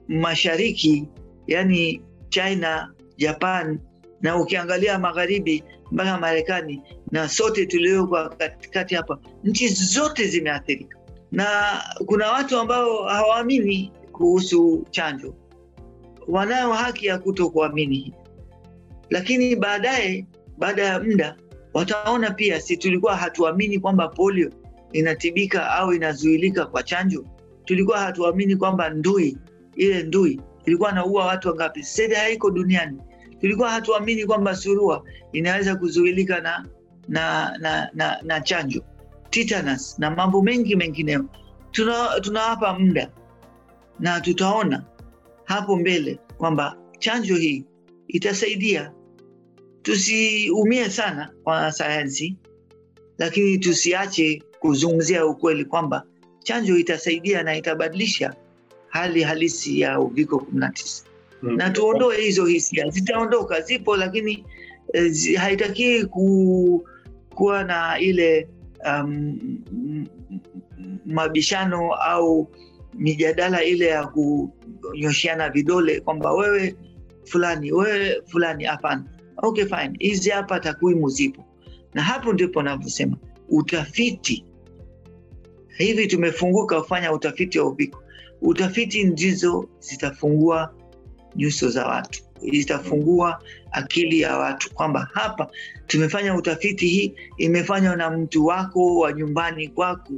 mashariki, 0.08 1.08
yani 1.46 2.02
China, 2.28 2.92
Japan, 3.16 3.78
na 4.20 4.36
ukiangalia 4.36 4.98
magharibi 4.98 5.64
mpaka 5.92 6.18
Marekani 6.18 6.82
na 7.10 7.28
sote 7.28 7.66
tuliokwa 7.66 8.28
katikati 8.28 8.94
hapa, 8.94 9.18
nchi 9.44 9.68
zote 9.68 10.26
zimeathirika, 10.26 10.98
na 11.32 11.46
kuna 12.06 12.30
watu 12.32 12.58
ambao 12.58 13.04
hawaamini 13.04 13.92
kuhusu 14.12 14.86
chanjo 14.90 15.34
wanayo 16.28 16.73
haki 16.73 17.06
ya 17.06 17.18
kuto 17.18 17.50
kuamini 17.50 17.97
hii, 17.97 18.14
lakini 19.11 19.56
baadaye, 19.56 20.26
baada 20.59 20.83
ya 20.83 21.00
muda, 21.00 21.37
wataona 21.75 22.30
pia, 22.30 22.61
si 22.61 22.76
tulikuwa 22.76 23.16
hatuamini 23.16 23.78
kwamba 23.78 24.09
polio 24.09 24.50
inatibika 24.92 25.71
au 25.71 25.92
inazuilika 25.92 26.66
kwa 26.66 26.83
chanjo? 26.83 27.25
Tulikuwa 27.64 27.99
hatuamini 28.00 28.56
kwamba 28.56 28.90
ndui, 28.90 29.38
ile 29.76 30.02
ndui 30.02 30.40
ilikuwa 30.64 30.92
naua 30.92 31.26
watu 31.26 31.49
wangapi? 31.49 31.83
Sasa 31.83 32.18
haiko 32.18 32.50
duniani. 32.50 32.99
Tulikuwa 33.40 33.71
hatuamini 33.71 34.26
kwamba 34.26 34.56
surua 34.56 35.04
inaweza 35.33 35.76
kuzuilika 35.76 36.40
na, 36.40 36.66
na, 37.09 37.56
na, 37.59 37.90
na, 37.95 38.18
na 38.23 38.40
chanjo, 38.40 38.83
tetanus 39.30 39.99
na 39.99 40.11
mambo 40.11 40.42
mengi 40.42 40.76
mengineyo. 40.76 41.25
Tuna- 41.71 42.21
Tunawapa 42.21 42.78
muda 42.78 43.11
na 44.00 44.21
tutaona 44.21 44.85
hapo 45.46 45.76
mbele 45.76 46.18
kwamba 46.38 46.76
chanjo 46.98 47.36
hii 47.36 47.64
itasaidia. 48.08 48.92
Tusiumie 49.82 50.90
sana 50.90 51.30
kwa 51.44 51.72
sayansi, 51.72 52.36
lakini 53.18 53.58
tusiache 53.58 54.42
kuzungumzia 54.60 55.26
ukweli 55.26 55.64
kwamba 55.64 56.02
chanjo 56.42 56.76
itasaidia 56.78 57.42
na 57.42 57.56
itabadilisha 57.56 58.34
hali 58.88 59.22
halisi 59.22 59.80
ya 59.80 60.00
uviko 60.00 60.36
19 60.54 61.02
Mm. 61.42 61.56
na 61.56 61.70
tuondoe 61.70 62.20
hizo 62.20 62.44
hisia. 62.46 62.88
Zitaondoka, 62.90 63.60
zipo, 63.60 63.96
lakini 63.96 64.44
eh, 64.92 65.36
haitakii 65.36 66.04
ku, 66.04 66.88
kuwa 67.34 67.64
na 67.64 67.98
ile 67.98 68.48
um, 68.86 69.38
mabishano 71.06 71.94
au 71.94 72.48
mijadala 72.98 73.64
ile 73.64 73.86
ya 73.86 74.06
kunyoshiana 74.06 75.50
vidole 75.50 76.00
kwamba 76.00 76.32
wewe 76.32 76.76
fulani, 77.24 77.72
wewe 77.72 78.22
fulani. 78.26 78.64
Hapana, 78.64 79.04
okay 79.36 79.64
fine, 79.64 79.92
hizi 79.98 80.30
hapa 80.30 80.60
takwimu 80.60 81.08
zipo, 81.08 81.44
na 81.94 82.02
hapo 82.02 82.32
ndipo 82.32 82.62
navyosema 82.62 83.16
utafiti. 83.48 84.44
Hivi 85.78 86.06
tumefunguka 86.06 86.80
kufanya 86.80 87.12
utafiti 87.12 87.58
wa 87.58 87.66
uviko. 87.66 88.02
Utafiti 88.42 89.04
ndizo 89.04 89.68
zitafungua 89.80 90.74
nyuso 91.36 91.68
za 91.70 91.86
watu, 91.86 92.22
zitafungua 92.52 93.42
akili 93.72 94.20
ya 94.20 94.36
watu 94.38 94.74
kwamba 94.74 95.08
hapa 95.12 95.50
tumefanya 95.86 96.34
utafiti, 96.36 96.86
hii 96.88 97.14
imefanywa 97.36 97.96
na 97.96 98.10
mtu 98.10 98.46
wako 98.46 98.98
wa 98.98 99.12
nyumbani 99.12 99.68
kwako, 99.68 100.12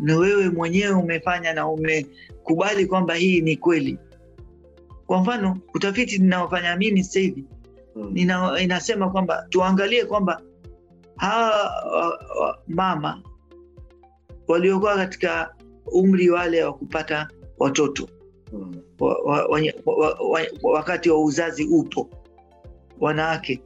na 0.00 0.16
wewe 0.16 0.50
mwenyewe 0.50 0.92
umefanya 0.94 1.52
na 1.52 1.68
umekubali 1.68 2.86
kwamba 2.86 3.14
hii 3.14 3.40
ni 3.40 3.56
kweli. 3.56 3.98
Kwa 5.06 5.20
mfano, 5.20 5.58
utafiti 5.74 6.18
ninaofanya 6.18 6.76
mimi 6.76 7.04
sasa 7.04 7.20
hivi 7.20 7.44
Mm. 7.96 8.10
nina, 8.12 8.60
inasema 8.60 9.10
kwamba 9.10 9.46
tuangalie 9.50 10.04
kwamba 10.04 10.42
hawa 11.16 11.50
wa- 11.92 12.18
wa- 12.40 12.58
mama 12.68 13.22
waliokuwa 14.48 14.96
katika 14.96 15.54
umri 15.86 16.30
wale 16.30 16.64
wa 16.64 16.72
kupata 16.74 17.28
watoto 17.58 18.08
Mm. 18.52 18.74
wa, 19.00 19.14
wa, 19.18 19.46
wa, 19.46 19.60
wa, 19.86 20.08
wa, 20.30 20.40
wakati 20.62 21.10
wa 21.10 21.24
uzazi 21.24 21.64
upo, 21.64 22.10
wanawake 23.00 23.62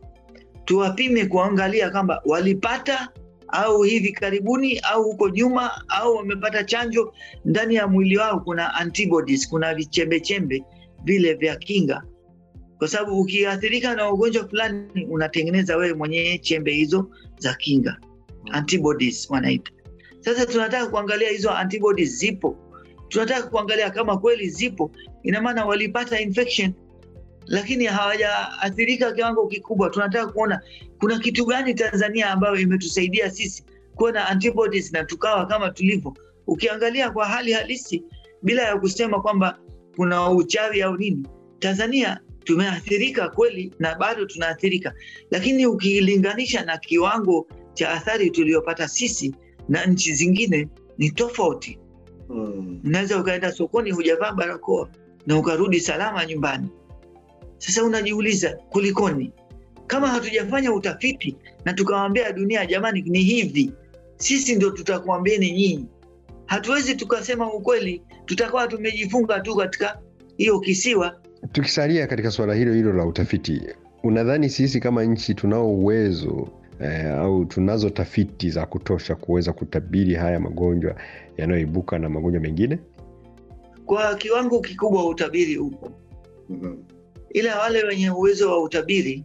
tuwapime 0.64 1.26
kuangalia 1.26 1.91
kwamba 1.91 2.23
walipata 2.26 3.09
au 3.54 3.82
hivi 3.82 4.12
karibuni 4.12 4.78
au 4.78 5.02
huko 5.04 5.28
nyuma 5.28 5.70
au 5.88 6.14
wamepata 6.16 6.64
chanjo, 6.64 7.14
ndani 7.44 7.75
ya 7.75 7.87
mwili 7.88 8.16
wao 8.18 8.40
kuna 8.40 8.75
antibodies, 8.75 9.49
kuna 9.49 9.75
vichembechembe 9.75 10.64
vile 11.04 11.34
vya 11.34 11.56
kinga, 11.56 12.02
kwa 12.78 12.88
sababu 12.88 13.20
ukiathirika 13.20 13.94
na 13.94 14.11
ugonjwa 14.12 14.49
fulani 14.49 15.04
unatengeneza 15.11 15.76
wewe 15.76 15.94
mwenyewe 15.94 16.38
chembe 16.38 16.73
hizo 16.73 17.11
za 17.38 17.54
kinga, 17.54 17.96
antibodies 18.50 19.30
wanaita. 19.30 19.73
Sasa 20.20 20.46
tunataka 20.46 20.87
kuangalia 20.87 21.28
hizo 21.30 21.50
antibodies 21.50 22.18
zipo, 22.18 22.56
tunataka 23.08 23.46
kuangalia 23.49 23.90
kama 23.90 24.18
kweli 24.18 24.49
zipo, 24.50 24.90
ina 25.23 25.42
maana 25.42 25.64
walipata 25.66 26.20
infection 26.20 26.73
lakini 27.47 27.85
hawajaathirika 27.87 29.13
kiwango 29.13 29.47
kikubwa. 29.47 29.91
Tunataka 29.91 30.33
kuona 30.33 30.61
kuna 31.01 31.19
kitu 31.19 31.45
gani 31.47 31.75
Tanzania 31.75 32.31
ambayo 32.31 32.57
imetusaidia 32.57 33.31
sisi 33.31 33.65
kuwa 33.95 34.13
na 34.13 34.29
antibodies 34.29 34.93
na 34.93 35.05
tukawa 35.05 35.47
kama 35.47 35.71
tulivyo. 35.71 36.15
Ukiangalia 36.47 37.11
kwa 37.11 37.27
hali 37.27 37.53
halisi, 37.53 38.03
bila 38.43 38.63
ya 38.63 38.77
kusema 38.79 39.21
kwamba 39.21 39.59
kuna 39.97 40.31
uchawi 40.31 40.83
au 40.83 40.97
nini, 40.97 41.27
Tanzania 41.59 42.21
tumeathirika 42.45 43.29
kweli 43.29 43.73
na 43.79 43.95
bado 43.95 44.25
tunaathirika, 44.25 44.95
lakini 45.31 45.67
ukilinganisha 45.67 46.65
na 46.65 46.79
kiwango 46.79 47.47
cha 47.75 47.91
athari 47.91 48.31
tuliyopata 48.31 48.89
sisi 48.89 49.35
na 49.69 49.85
nchi 49.87 50.15
zingine 50.15 50.69
ni 50.99 51.11
tofauti. 51.11 51.79
Unaweza 52.85 53.15
hmm, 53.15 53.23
ukaenda 53.23 53.53
sokoni 53.53 53.91
hujavaa 53.91 54.33
barakoa 54.33 54.89
na 55.27 55.39
ukarudi 55.39 55.81
salama 55.81 56.27
nyumbani. 56.27 56.69
Sasa 57.66 57.85
unajiuliza 57.85 58.52
kulikoni? 58.71 59.33
Kama 59.87 60.06
hatujafanya 60.09 60.73
utafiti 60.73 61.37
na 61.64 61.73
tukawaambia 61.73 62.33
dunia, 62.33 62.66
jamani, 62.66 63.02
ni 63.02 63.18
hivi, 63.23 63.73
sisi 64.16 64.54
ndio 64.56 64.71
tutakuambieni 64.71 65.50
nyinyi. 65.52 65.87
Hatuwezi 66.47 66.94
tukasema 66.94 67.52
ukweli, 67.52 68.02
tutakuwa 68.26 68.68
tumejifunga 68.68 69.40
tu 69.40 69.56
katika 69.56 69.99
hiyo 70.37 70.61
kisiwa. 70.61 71.21
Tukisalia 71.52 72.06
katika 72.06 72.30
suala 72.30 72.54
hilo 72.54 72.75
hilo 72.75 72.92
la 72.92 73.06
utafiti, 73.06 73.62
unadhani 74.02 74.49
sisi 74.50 74.80
kama 74.80 75.04
nchi 75.04 75.35
tunao 75.35 75.71
uwezo 75.75 76.49
eh, 76.80 77.12
au 77.14 77.44
tunazo 77.44 77.90
tafiti 77.90 78.50
za 78.50 78.66
kutosha 78.66 79.14
kuweza 79.14 79.52
kutabiri 79.52 80.14
haya 80.14 80.40
magonjwa 80.40 80.97
yanayoibuka 81.37 81.99
na 81.99 82.09
magonjwa 82.09 82.40
mengine? 82.40 82.78
Kwa 83.87 84.14
kiwango 84.14 84.61
kikubwa 84.61 85.09
utabiri 85.09 85.59
upo, 85.59 85.90
Mhm. 86.49 86.75
Ila 87.35 87.59
wale 87.59 87.83
wenye 87.85 88.11
uwezo 88.11 88.50
wa 88.50 88.62
utabiri 88.62 89.25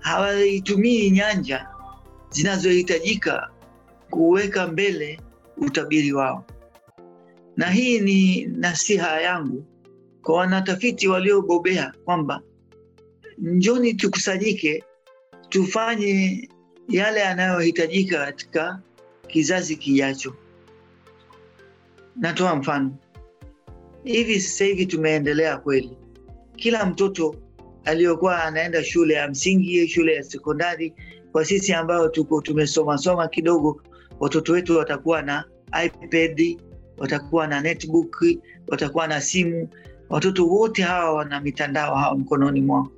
hawaitumii 0.00 1.10
nyanja 1.10 1.68
zinazohitajika 2.30 3.50
kuweka 4.10 4.66
mbele 4.66 5.20
utabiri 5.56 6.12
wao. 6.12 6.44
Na 7.56 7.70
hii 7.70 8.00
ni 8.00 8.44
nasiha 8.46 9.20
yangu 9.20 9.64
kwa 10.22 10.34
wanatafiti 10.36 11.08
waliobobea 11.08 11.92
kwamba 12.04 12.42
njoni 13.38 13.94
tukusanyike, 13.94 14.84
tufanye 15.48 16.48
yale 16.88 17.20
yanayohitajika 17.20 18.18
katika 18.26 18.80
kizazi 19.26 19.76
kijacho. 19.76 20.34
Natoa 22.16 22.56
mfano 22.56 22.96
hivi 24.04 24.40
sasa 24.40 24.64
hivi 24.64 24.86
tumeendelea 24.86 25.56
kweli, 25.56 25.96
kila 26.62 26.86
mtoto 26.86 27.34
aliyokuwa 27.84 28.44
anaenda 28.44 28.84
shule 28.84 29.14
ya 29.14 29.28
msingi, 29.28 29.88
shule 29.88 30.14
ya 30.14 30.22
sekondari, 30.22 30.94
kwa 31.32 31.44
sisi 31.44 31.72
ambayo 31.72 32.08
tuko 32.08 32.40
tumesoma 32.40 32.98
soma 32.98 33.28
kidogo, 33.28 33.82
watoto 34.20 34.52
wetu 34.52 34.78
watakuwa 34.78 35.22
na 35.22 35.44
iPad, 35.84 36.58
watakuwa 36.98 37.46
na 37.46 37.60
netbook, 37.60 38.24
watakuwa 38.68 39.06
na 39.06 39.20
simu. 39.20 39.68
Watoto 40.10 40.46
wote 40.46 40.82
hawa 40.82 41.14
wana 41.14 41.40
mitandao 41.40 41.94
hawa 41.94 42.18
mkononi 42.18 42.60
mwao. 42.60 42.88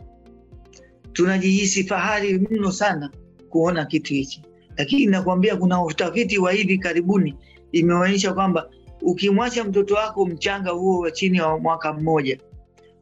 Tunajihisi 1.12 1.85
fahari 1.85 2.38
mno 2.38 2.73
sana 2.73 3.11
kuona 3.50 3.85
kitu 3.85 4.14
hichi, 4.14 4.42
lakini 4.76 5.06
nakuambia, 5.06 5.56
kuna 5.56 5.83
utafiti 5.85 6.38
wa 6.38 6.52
hivi 6.52 6.78
karibuni 6.78 7.35
imeonyesha 7.73 8.33
kwamba 8.33 8.71
ukimwacha 9.02 9.64
mtoto 9.64 9.94
wako 9.94 10.26
mchanga 10.26 10.71
huo 10.71 10.99
wa 11.00 11.11
chini 11.11 11.38
ya 11.38 11.56
mwaka 11.59 11.92
mmoja, 11.92 12.38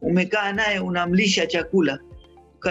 umekaa 0.02 0.52
naye 0.52 0.78
unamlisha 0.80 1.46
chakula, 1.46 1.98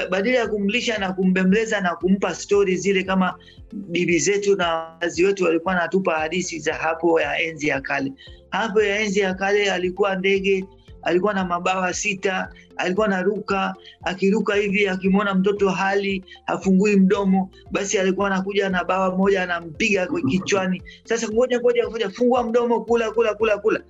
badala 0.10 0.38
ya 0.38 0.48
kumlisha 0.48 0.98
na 0.98 1.14
kumbembeleza 1.14 1.82
na 1.82 1.96
kumpa 1.96 2.36
stori 2.36 2.76
zile 2.78 3.04
kama 3.04 3.36
bibi 3.74 4.20
zetu 4.20 4.56
na 4.56 4.74
wazazi 4.74 5.26
wetu 5.26 5.44
walikuwa 5.44 5.76
natupa 5.76 6.20
hadithi 6.20 6.60
za 6.60 6.74
hapo 6.74 7.22
ya 7.22 7.40
enzi 7.42 7.68
ya 7.68 7.82
kale. 7.82 8.14
Hapo 8.50 8.82
ya 8.84 9.00
enzi 9.00 9.20
ya 9.20 9.34
kale 9.34 9.72
alikuwa 9.72 10.16
ndege, 10.16 10.66
alikuwa 11.02 11.34
na 11.34 11.46
mabawa 11.46 11.94
sita, 11.94 12.50
alikuwa 12.78 13.08
naruka, 13.08 13.76
akiruka 14.04 14.56
hivi 14.56 14.88
akimwona 14.88 15.34
mtoto 15.36 15.70
hali 15.70 16.24
hafungui 16.46 16.96
mdomo, 16.96 17.50
basi 17.72 18.00
alikuwa 18.00 18.28
anakuja 18.28 18.70
na 18.70 18.84
bawa 18.84 19.16
moja 19.18 19.44
anampiga 19.44 20.08
kichwani. 20.30 20.84
Sasa 21.04 21.28
ngoja 21.28 21.60
ngoja 21.60 22.10
fungua 22.10 22.44
mdomo, 22.44 22.82
kula 22.82 23.12
kula 23.12 23.34
kula 23.34 23.58
kula. 23.58 23.82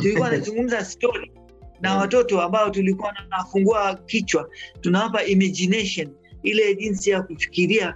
Tulikuwa 0.00 0.28
anazungumza 0.28 0.84
story 0.84 1.32
na 1.82 1.96
watoto 1.96 2.42
ambao 2.42 2.70
tulikuwa 2.70 3.14
nafungua 3.30 3.94
kichwa, 3.94 4.48
tunawapa 4.80 5.24
imagination, 5.24 6.08
ile 6.42 6.74
jinsi 6.74 7.10
ya 7.10 7.22
kufikiria. 7.22 7.94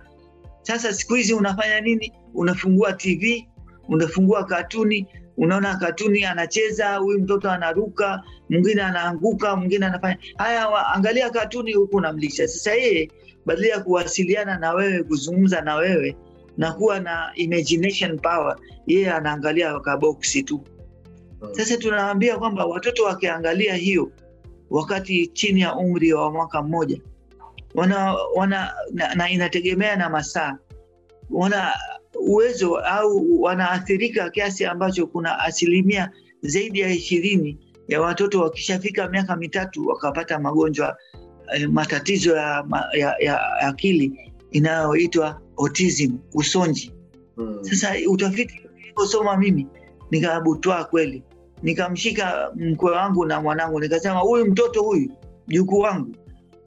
Sasa 0.63 0.93
siku 0.95 1.15
hizi 1.15 1.35
unafanya 1.35 1.81
nini? 1.81 2.13
Unafungua 2.35 2.93
TV, 2.93 3.49
unafungua 3.89 4.45
katuni, 4.45 5.07
unaona 5.37 5.77
katuni 5.77 6.25
anacheza, 6.25 6.97
huyu 6.97 7.19
mtoto 7.21 7.51
anaruka, 7.51 8.23
mwingine 8.51 8.83
anaanguka, 8.83 9.57
mwingine 9.57 9.87
anafanya 9.87 10.19
haya. 10.37 10.69
wa- 10.69 10.87
Angalia 10.95 11.31
katuni 11.31 11.73
huku 11.73 11.97
unamlisha. 11.97 12.49
Sasa 12.49 12.75
yeye 12.75 13.11
badala 13.47 13.69
ya 13.69 13.81
kuwasiliana 13.81 14.59
na 14.59 14.73
wewe, 14.73 15.03
kuzungumza 15.03 15.61
na 15.61 15.77
wewe 15.77 16.17
na 16.57 16.73
kuwa 16.73 17.01
na 17.01 17.33
imagination 17.35 18.19
power, 18.19 18.57
yeye 18.87 19.11
anaangalia 19.13 19.81
kaboksi 19.81 20.43
tu. 20.43 20.61
Sasa 21.53 21.77
tunaambia 21.77 22.39
kwamba 22.39 22.67
watoto 22.67 23.05
wakiangalia 23.05 23.75
hiyo 23.75 24.13
wakati 24.71 25.27
chini 25.27 25.61
ya 25.61 25.75
umri 25.75 26.13
wa 26.13 26.33
mwaka 26.33 26.63
mmoja 26.63 27.01
wana, 27.75 28.15
wana 28.35 28.73
na, 28.93 29.15
na 29.15 29.31
inategemea 29.31 29.97
na 29.97 30.11
masaa, 30.11 30.59
wana 31.31 31.73
uwezo 32.21 32.77
au 32.77 33.43
wanaathirika 33.43 34.31
kiasi 34.31 34.65
ambacho 34.65 35.07
kuna 35.07 35.39
asilimia 35.39 36.11
zaidi 36.43 36.81
ya 36.81 36.89
ishirini 36.91 37.59
ya 37.89 38.01
watoto 38.01 38.41
wakishafika 38.43 39.09
miaka 39.09 39.37
mitatu 39.37 39.87
wakapata 39.87 40.39
magonjwa 40.39 40.97
eh, 41.55 41.69
matatizo 41.71 42.37
ya, 42.37 42.65
ya, 42.93 43.15
ya 43.21 43.53
akili 43.59 44.33
inayoitwa 44.51 45.41
autism, 45.59 46.19
usonji. 46.35 46.93
hmm. 47.37 47.65
Sasa 47.65 47.95
utafiti 48.09 48.61
niliposoma 48.75 49.37
mimi 49.37 49.67
nikabutwaa 50.11 50.85
kweli, 50.85 51.23
nikamshika 51.63 52.53
mkwe 52.57 52.91
wangu 52.93 53.27
na 53.27 53.41
mwanangu, 53.41 53.81
nikasema 53.81 54.19
huyu 54.21 54.47
mtoto 54.47 54.83
huyu 54.83 55.11
mjukuu 55.49 55.79
wangu, 55.79 56.17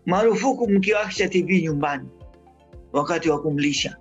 marufuku 0.06 0.70
mkiwasha 0.70 1.28
TV 1.30 1.62
nyumbani. 1.62 2.10
Wakati 2.94 3.30
wa 3.30 3.42
kumlisha. 3.42 3.98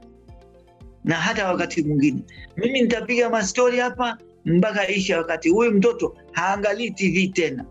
Na 1.05 1.14
hata 1.14 1.48
wakati 1.48 1.83
mwingine. 1.83 2.22
Mimi 2.57 2.81
nitapiga 2.83 3.31
mastori 3.31 3.79
hapa 3.79 4.18
mpaka 4.44 4.88
isha, 4.88 5.18
wakati 5.18 5.48
huyu 5.51 5.70
mtoto 5.72 6.16
haangalii 6.33 6.90
TV 6.90 7.29
tena. 7.29 7.64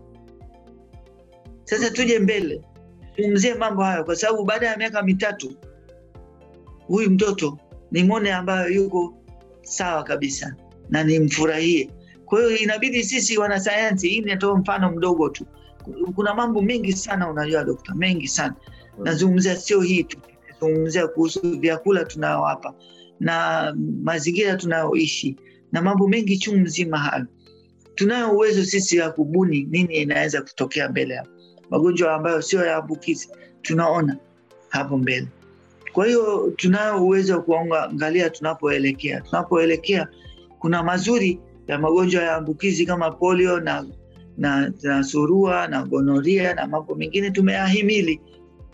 Sasa 1.64 1.90
tuje 1.90 2.18
mbele, 2.18 2.60
tumzie 3.16 3.54
mambo 3.54 3.82
hayo, 3.82 4.04
kwa 4.04 4.16
sababu 4.16 4.44
baada 4.44 4.66
ya 4.66 4.76
miaka 4.76 5.02
mitatu 5.02 5.52
huyu 6.86 7.10
mtoto 7.10 7.58
nimwone 7.90 8.32
ambayo 8.32 8.68
yuko 8.68 9.14
sawa 9.62 10.04
kabisa 10.04 10.56
na 10.90 11.04
nimfurahie. 11.04 11.90
Kwa 12.24 12.38
hiyo 12.38 12.56
inabidi 12.58 13.04
sisi 13.04 13.38
wanasayansi, 13.38 14.08
hii 14.08 14.20
natoa 14.20 14.58
mfano 14.58 14.90
mdogo 14.92 15.28
tu, 15.28 15.46
kuna 16.14 16.34
mambo 16.34 16.62
mengi 16.62 16.92
sana, 16.92 17.30
unajua 17.30 17.64
dokta, 17.64 17.94
mengi 17.94 18.28
sana 18.28 18.54
nazungumzia, 19.04 19.56
sio 19.56 19.80
hii 19.80 20.02
tu, 20.04 20.18
nazungumzia 20.50 21.08
kuhusu 21.08 21.58
vyakula 21.60 22.04
tunayowapa 22.04 22.74
na 23.20 23.74
mazingira 24.02 24.56
tunayoishi 24.56 25.36
na 25.72 25.82
mambo 25.82 26.08
mengi 26.08 26.38
chungu 26.38 26.58
mzima 26.60 26.98
hayo. 26.98 27.26
Tunayo 27.94 28.30
uwezo 28.32 28.64
sisi 28.64 28.96
ya 28.96 29.10
kubuni 29.10 29.66
nini 29.70 29.94
inaweza 29.96 30.42
kutokea 30.42 30.88
mbele 30.88 31.14
ya 31.14 31.26
magonjwa 31.70 32.14
ambayo 32.14 32.42
sio 32.42 32.64
ya 32.64 32.76
ambukizi 32.76 33.28
tunaona 33.62 34.16
hapo 34.68 34.98
mbele. 34.98 35.26
Kwa 35.92 36.06
hiyo 36.06 36.52
tunayo 36.56 37.04
uwezo 37.04 37.32
wa 37.32 37.42
kuangalia 37.42 38.30
tunapoelekea. 38.30 39.20
Tunapoelekea 39.20 40.08
kuna 40.58 40.82
mazuri 40.82 41.40
ya 41.66 41.78
magonjwa 41.78 42.22
ya 42.22 42.34
ambukizi 42.36 42.86
kama 42.86 43.10
polio 43.10 43.60
na, 43.60 43.86
na, 44.38 44.72
na 44.82 45.02
surua 45.04 45.68
na 45.68 45.82
gonoria 45.82 46.54
na 46.54 46.66
mambo 46.66 46.94
mengine 46.94 47.30
tumeyahimili, 47.30 48.20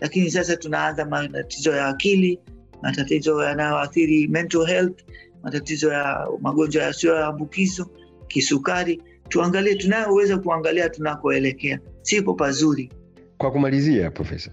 lakini 0.01 0.31
sasa 0.31 0.55
tunaanza 0.57 1.05
matatizo 1.05 1.71
ya 1.71 1.87
akili, 1.87 2.39
matatizo 2.81 3.43
yanayoathiri 3.43 4.27
mental 4.27 4.65
health, 4.65 4.99
matatizo 5.43 5.91
ya 5.93 6.27
magonjwa 6.41 6.83
yasiyo 6.83 7.15
ya 7.15 7.25
ambukizo, 7.27 7.89
kisukari. 8.27 9.01
Tuangalie, 9.29 9.75
tunayoweza 9.75 10.37
kuangalia 10.37 10.89
tunakoelekea, 10.89 11.79
sipo 12.01 12.33
pazuri. 12.33 12.89
Kwa 13.37 13.51
kumalizia, 13.51 14.11
Profesa, 14.11 14.51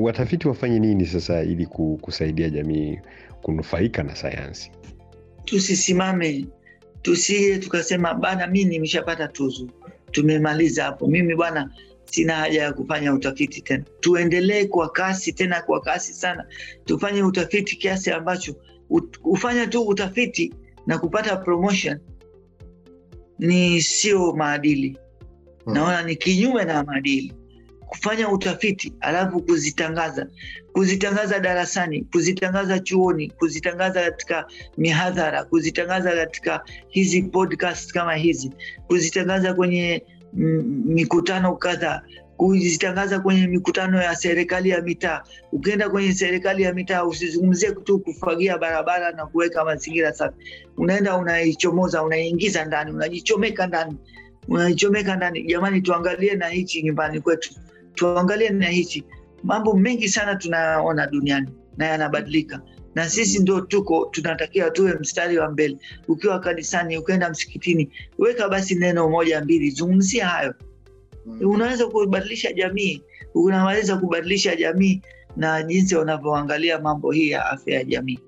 watafiti 0.00 0.48
wafanye 0.48 0.78
nini 0.78 1.06
sasa 1.06 1.42
ili 1.42 1.66
kusaidia 2.00 2.50
jamii 2.50 2.98
kunufaika 3.42 4.02
na 4.02 4.16
sayansi? 4.16 4.70
Tusisimame. 5.50 6.46
Tusiye 7.02 7.58
tukasema 7.58 8.14
bana, 8.14 8.46
mi 8.46 8.64
nimeshapata 8.64 9.28
tuzo, 9.28 9.68
tumemaliza 10.10 10.84
hapo, 10.84 11.06
mimi 11.06 11.34
bwana 11.34 11.70
sina 12.04 12.34
haja 12.34 12.62
ya 12.62 12.72
kufanya 12.72 13.14
utafiti 13.14 13.60
tena. 13.60 13.84
Tuendelee 14.00 14.64
kwa 14.64 14.88
kasi, 14.88 15.32
tena 15.32 15.62
kwa 15.62 15.80
kasi 15.80 16.12
sana, 16.12 16.46
tufanye 16.84 17.22
utafiti 17.22 17.76
kiasi 17.76 18.10
ambacho 18.10 18.54
hufanya 18.88 19.18
kufanya 19.22 19.66
tu 19.66 19.82
utafiti 19.82 20.54
na 20.86 20.98
kupata 20.98 21.36
promotion 21.36 21.98
ni 23.38 23.82
sio 23.82 24.32
maadili, 24.32 24.98
hmm. 25.64 25.74
naona 25.74 26.02
ni 26.02 26.16
kinyume 26.16 26.64
na 26.64 26.84
maadili 26.84 27.32
kufanya 27.90 28.28
utafiti 28.28 28.92
alafu 29.00 29.40
kuzitangaza. 29.42 30.26
Kuzitangaza 30.72 31.38
darasani 31.40 32.02
kuzitangaza 32.12 32.78
chuoni 32.78 33.30
kuzitangaza 33.30 34.02
katika 34.02 34.46
mihadhara 34.78 35.44
kuzitangaza 35.44 36.12
katika 36.12 36.64
hizi 36.88 37.22
podcast 37.22 37.92
kama 37.92 38.14
hizi 38.14 38.50
kuzitangaza 38.86 39.54
kwenye 39.54 40.04
mikutano 40.86 41.56
kadhaa 41.56 42.02
kuzitangaza 42.36 43.20
kwenye 43.20 43.46
mikutano 43.46 44.02
ya 44.02 44.16
serikali 44.16 44.68
ya 44.70 44.82
mitaa. 44.82 45.22
Ukienda 45.52 45.90
kwenye 45.90 46.12
serikali 46.14 46.62
ya 46.62 46.74
mitaa 46.74 47.04
usizungumzie 47.04 47.72
tu 47.72 47.98
kufagia 47.98 48.58
barabara 48.58 49.12
na 49.12 49.26
kuweka 49.26 49.64
mazingira 49.64 50.12
safi. 50.12 50.36
Unaenda 50.76 51.16
unaichomoza 51.16 52.02
unaingiza 52.02 52.64
ndani 52.64 52.92
unajichomeka 52.92 53.66
ndani 53.66 53.96
unaichomeka 54.48 55.16
ndani. 55.16 55.42
Jamani 55.42 55.80
tuangalie 55.82 56.34
na 56.34 56.48
hichi 56.48 56.82
nyumbani 56.82 57.20
kwetu 57.20 57.54
tuangalie 57.94 58.50
na 58.50 58.66
hichi. 58.68 59.04
Mambo 59.42 59.74
mengi 59.74 60.08
sana 60.08 60.36
tunayaona 60.36 61.06
duniani 61.06 61.48
na 61.76 61.86
yanabadilika. 61.86 62.60
Na 62.94 63.08
sisi 63.08 63.38
ndo 63.38 63.60
tuko 63.60 64.04
tunatakiwa 64.10 64.70
tuwe 64.70 64.94
mstari 64.94 65.38
wa 65.38 65.50
mbele. 65.50 65.76
Ukiwa 66.08 66.40
kanisani 66.40 66.98
ukienda 66.98 67.30
msikitini 67.30 67.90
weka 68.18 68.48
basi 68.48 68.74
neno 68.74 69.08
moja 69.08 69.40
mbili 69.40 69.70
zungumzia 69.70 70.26
hayo. 70.26 70.54
Unaweza 71.40 71.86
kubadilisha 71.86 72.52
jamii 72.52 73.02
unaweza 73.34 73.96
kubadilisha 73.96 74.56
jamii 74.56 75.02
na 75.36 75.62
jinsi 75.62 75.96
unavyoangalia 75.96 76.78
mambo 76.80 77.10
hii 77.12 77.30
ya 77.30 77.46
afya 77.46 77.74
ya 77.74 77.84
jamii 77.84 78.18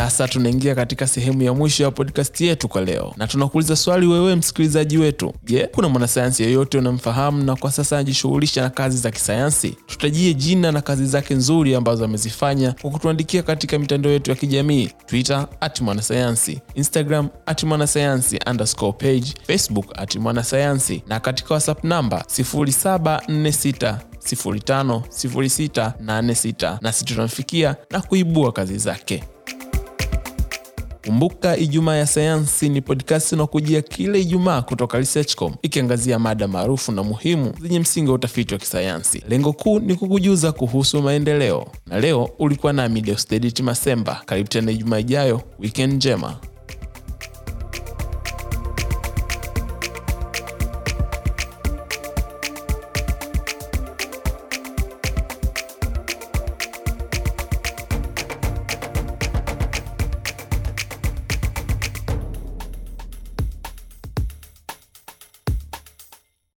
Sasa 0.00 0.28
tunaingia 0.28 0.74
katika 0.74 1.06
sehemu 1.06 1.42
ya 1.42 1.54
mwisho 1.54 1.82
ya 1.84 1.90
podcast 1.90 2.40
yetu 2.40 2.68
kwa 2.68 2.80
leo, 2.80 3.14
na 3.16 3.26
tunakuuliza 3.26 3.76
swali 3.76 4.06
wewe 4.06 4.36
msikilizaji 4.36 4.98
wetu. 4.98 5.32
Je, 5.44 5.66
kuna 5.74 5.88
mwanasayansi 5.88 6.42
yeyote 6.42 6.78
unamfahamu 6.78 7.42
na 7.44 7.56
kwa 7.56 7.72
sasa 7.72 7.96
anajishughulisha 7.96 8.62
na 8.62 8.70
kazi 8.70 8.96
za 8.98 9.10
kisayansi? 9.10 9.76
Tutajie 9.86 10.34
jina 10.34 10.72
na 10.72 10.80
kazi 10.80 11.06
zake 11.06 11.34
nzuri 11.34 11.74
ambazo 11.74 12.04
amezifanya 12.04 12.74
kwa 12.82 12.90
kutuandikia 12.90 13.42
katika 13.42 13.78
mitandao 13.78 14.12
yetu 14.12 14.30
ya 14.30 14.36
kijamii 14.36 14.90
Twitter 15.06 15.46
at 15.60 15.80
mwanasayansi, 15.80 16.60
Instagram 16.74 17.28
at 17.46 17.62
mwanasayansi 17.64 18.38
underscore 18.50 18.92
page, 18.92 19.34
Facebook 19.46 19.86
at 19.98 20.16
mwanasayansi 20.16 21.02
na 21.06 21.20
katika 21.20 21.54
WhatsApp 21.54 21.84
namba 21.84 22.24
0746 22.28 23.96
050686 24.20 26.78
nasi 26.82 27.04
tunamfikia 27.04 27.76
na 27.90 28.00
kuibua 28.00 28.52
kazi 28.52 28.78
zake. 28.78 29.24
Kumbuka, 31.04 31.56
Ijumaa 31.56 31.96
ya 31.96 32.06
Sayansi 32.06 32.68
ni 32.68 32.80
podcast 32.80 33.32
inakujia 33.32 33.82
kila 33.82 34.18
Ijumaa 34.18 34.62
kutoka 34.62 34.98
Researchcom 34.98 35.54
ikiangazia 35.62 36.18
mada 36.18 36.48
maarufu 36.48 36.92
na 36.92 37.02
muhimu 37.02 37.52
zenye 37.62 37.80
msingi 37.80 38.08
wa 38.08 38.14
utafiti 38.14 38.54
wa 38.54 38.60
kisayansi. 38.60 39.24
Lengo 39.28 39.52
kuu 39.52 39.80
ni 39.80 39.94
kukujuza 39.94 40.52
kuhusu 40.52 41.02
maendeleo, 41.02 41.66
na 41.86 42.00
leo 42.00 42.30
ulikuwa 42.38 42.72
nami 42.72 43.00
Deusdedit 43.00 43.60
Masemba. 43.60 44.22
Karibu 44.26 44.48
tena 44.48 44.70
Ijumaa 44.72 44.98
ijayo. 44.98 45.40
Weekend 45.58 45.92
njema. 45.94 46.36